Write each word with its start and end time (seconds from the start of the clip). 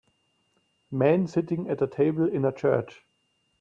Men 0.89 1.27
sitting 1.27 1.69
at 1.69 1.79
a 1.83 1.85
table 1.85 2.27
in 2.27 2.43
a 2.43 2.51
church. 2.51 3.05